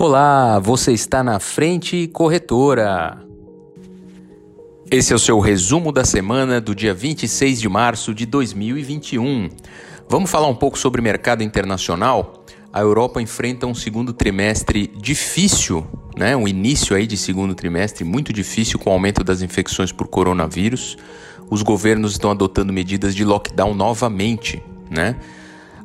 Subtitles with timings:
[0.00, 3.18] Olá, você está na Frente Corretora.
[4.88, 9.48] Esse é o seu resumo da semana do dia 26 de março de 2021.
[10.08, 12.44] Vamos falar um pouco sobre mercado internacional?
[12.72, 15.84] A Europa enfrenta um segundo trimestre difícil,
[16.16, 16.36] né?
[16.36, 20.96] Um início aí de segundo trimestre muito difícil com o aumento das infecções por coronavírus.
[21.50, 25.16] Os governos estão adotando medidas de lockdown novamente, né?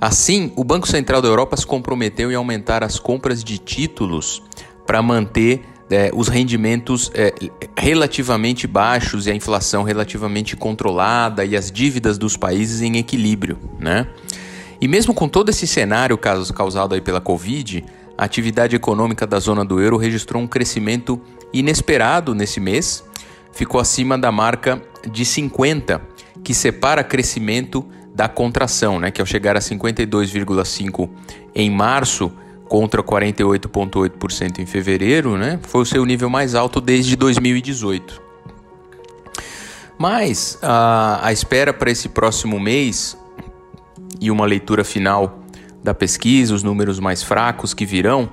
[0.03, 4.43] Assim, o Banco Central da Europa se comprometeu em aumentar as compras de títulos
[4.85, 7.33] para manter é, os rendimentos é,
[7.77, 14.05] relativamente baixos e a inflação relativamente controlada e as dívidas dos países em equilíbrio, né?
[14.81, 17.85] E mesmo com todo esse cenário causado aí pela Covid,
[18.17, 21.17] a atividade econômica da zona do euro registrou um crescimento
[21.53, 23.05] inesperado nesse mês,
[23.53, 26.01] ficou acima da marca de 50,
[26.43, 31.09] que separa crescimento da contração, né, que ao chegar a 52,5
[31.55, 32.31] em março
[32.67, 38.21] contra 48,8% em fevereiro, né, foi o seu nível mais alto desde 2018.
[39.97, 43.17] Mas a, a espera para esse próximo mês
[44.19, 45.39] e uma leitura final
[45.83, 48.29] da pesquisa, os números mais fracos que virão,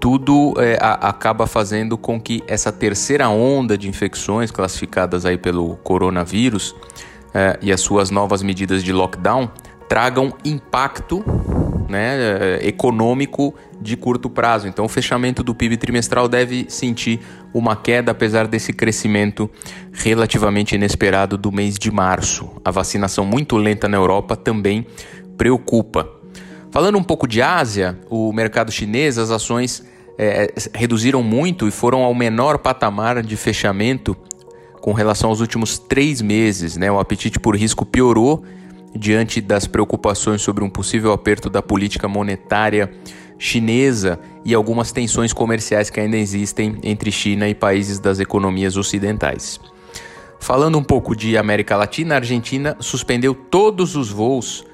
[0.00, 5.76] tudo é, a, acaba fazendo com que essa terceira onda de infecções classificadas aí pelo
[5.78, 6.74] coronavírus
[7.34, 9.50] é, e as suas novas medidas de lockdown
[9.88, 11.24] tragam impacto
[11.88, 14.66] né, é, econômico de curto prazo.
[14.66, 17.20] Então, o fechamento do PIB trimestral deve sentir
[17.54, 19.48] uma queda, apesar desse crescimento
[19.92, 22.50] relativamente inesperado do mês de março.
[22.64, 24.86] A vacinação muito lenta na Europa também
[25.36, 26.08] preocupa.
[26.70, 29.84] Falando um pouco de Ásia, o mercado chinês, as ações
[30.18, 34.16] é, reduziram muito e foram ao menor patamar de fechamento
[34.86, 36.76] com relação aos últimos três meses.
[36.76, 36.88] Né?
[36.88, 38.44] O apetite por risco piorou
[38.94, 42.88] diante das preocupações sobre um possível aperto da política monetária
[43.36, 49.58] chinesa e algumas tensões comerciais que ainda existem entre China e países das economias ocidentais.
[50.38, 54.64] Falando um pouco de América Latina, a Argentina suspendeu todos os voos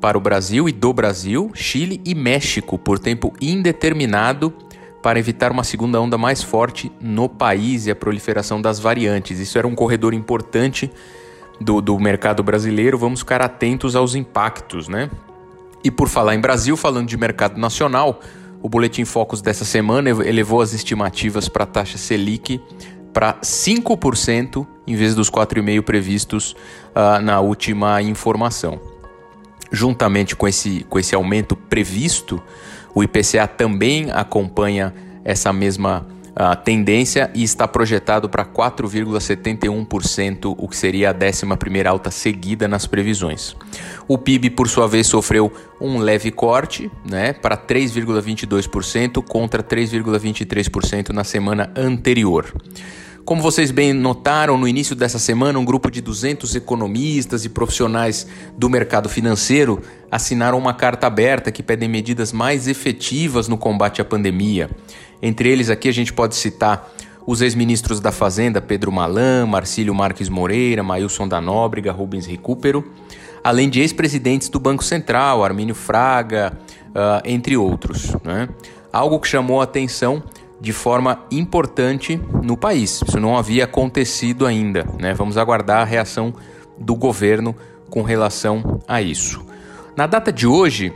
[0.00, 4.54] para o Brasil e do Brasil, Chile e México por tempo indeterminado
[5.02, 9.38] para evitar uma segunda onda mais forte no país e a proliferação das variantes.
[9.38, 10.90] Isso era um corredor importante
[11.60, 12.98] do, do mercado brasileiro.
[12.98, 15.10] Vamos ficar atentos aos impactos, né?
[15.82, 18.20] E por falar em Brasil, falando de mercado nacional,
[18.62, 22.60] o Boletim Focus dessa semana elevou as estimativas para a taxa Selic
[23.12, 26.52] para 5% em vez dos 4,5% previstos
[26.94, 28.80] uh, na última informação.
[29.72, 32.42] Juntamente com esse, com esse aumento previsto,
[32.94, 40.76] o IPCA também acompanha essa mesma uh, tendência e está projetado para 4,71%, o que
[40.76, 41.46] seria a 11
[41.86, 43.56] alta seguida nas previsões.
[44.08, 51.24] O PIB, por sua vez, sofreu um leve corte né, para 3,22% contra 3,23% na
[51.24, 52.52] semana anterior.
[53.24, 58.26] Como vocês bem notaram, no início dessa semana, um grupo de 200 economistas e profissionais
[58.56, 64.04] do mercado financeiro assinaram uma carta aberta que pede medidas mais efetivas no combate à
[64.04, 64.70] pandemia.
[65.22, 66.90] Entre eles, aqui a gente pode citar
[67.26, 72.90] os ex-ministros da Fazenda, Pedro Malan, Marcílio Marques Moreira, Mailson da Nóbrega, Rubens Recupero,
[73.44, 76.58] além de ex-presidentes do Banco Central, Armínio Fraga,
[76.88, 78.16] uh, entre outros.
[78.24, 78.48] Né?
[78.92, 80.22] Algo que chamou a atenção
[80.60, 83.02] de forma importante no país.
[83.06, 84.86] Isso não havia acontecido ainda.
[84.98, 85.14] Né?
[85.14, 86.34] Vamos aguardar a reação
[86.78, 87.54] do governo
[87.88, 89.44] com relação a isso.
[89.96, 90.92] Na data de hoje,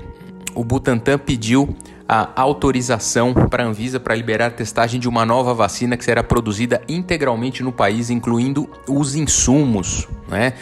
[0.54, 1.74] o Butantan pediu
[2.08, 6.22] a autorização para a Anvisa para liberar a testagem de uma nova vacina que será
[6.22, 10.06] produzida integralmente no país, incluindo os insumos.
[10.28, 10.52] Né?